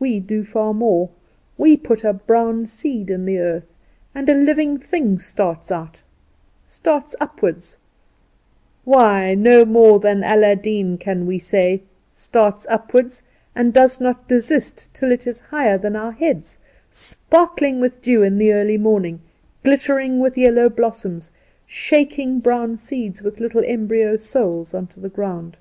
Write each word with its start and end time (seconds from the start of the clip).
We 0.00 0.18
do 0.18 0.42
far 0.42 0.74
more. 0.74 1.10
We 1.56 1.76
put 1.76 2.02
a 2.02 2.12
brown 2.12 2.66
seed 2.66 3.08
in 3.08 3.24
the 3.24 3.38
earth, 3.38 3.68
and 4.16 4.28
a 4.28 4.34
living 4.34 4.78
thing 4.78 5.16
starts 5.20 5.70
out 5.70 6.02
starts 6.66 7.14
upward 7.20 7.62
why, 8.82 9.36
no 9.36 9.64
more 9.64 10.00
than 10.00 10.24
Alladeen 10.24 10.98
can 10.98 11.24
we 11.24 11.38
say 11.38 11.84
starts 12.12 12.66
upward, 12.68 13.12
and 13.54 13.72
does 13.72 14.00
not 14.00 14.26
desist 14.26 14.88
till 14.92 15.12
it 15.12 15.24
is 15.28 15.40
higher 15.40 15.78
than 15.78 15.94
our 15.94 16.10
heads, 16.10 16.58
sparkling 16.90 17.78
with 17.78 18.00
dew 18.02 18.24
in 18.24 18.38
the 18.38 18.52
early 18.52 18.76
morning, 18.76 19.20
glittering 19.62 20.18
with 20.18 20.36
yellow 20.36 20.68
blossoms, 20.68 21.30
shaking 21.64 22.40
brown 22.40 22.76
seeds 22.76 23.22
with 23.22 23.38
little 23.38 23.62
embryo 23.64 24.16
souls 24.16 24.74
on 24.74 24.88
to 24.88 24.98
the 24.98 25.08
ground. 25.08 25.56